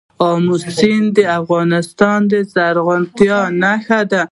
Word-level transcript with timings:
آمو 0.31 0.55
سیند 0.77 1.07
د 1.17 1.19
افغانستان 1.39 2.19
د 2.31 2.33
زرغونتیا 2.53 3.39
نښه 3.61 3.99
ده. 4.11 4.19